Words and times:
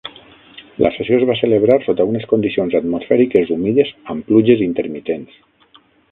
La 0.85 0.89
sessió 0.93 1.17
es 1.17 1.25
va 1.31 1.35
celebrar 1.41 1.75
sota 1.83 2.07
unes 2.13 2.25
condicions 2.31 2.77
atmosfèriques 2.79 3.51
humides 3.57 3.91
amb 4.15 4.27
pluges 4.31 4.65
intermitents. 4.69 5.37